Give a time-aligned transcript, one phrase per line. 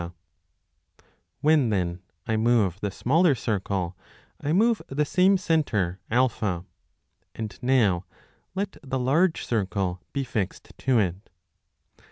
[0.01, 0.13] 13.
[1.41, 3.95] When, then, I move the smaller circle,
[4.41, 6.63] 2 I move the same centre A;
[7.35, 8.05] and now
[8.55, 11.29] let the large circle be fixed to it.